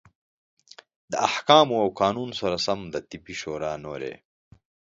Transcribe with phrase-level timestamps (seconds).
[1.11, 4.13] د احکامو او قانون سره سم د طبي شورا نورې